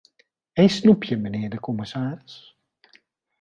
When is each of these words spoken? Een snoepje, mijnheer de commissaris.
Een 0.53 0.69
snoepje, 0.69 1.17
mijnheer 1.17 1.49
de 1.49 1.59
commissaris. 1.59 2.57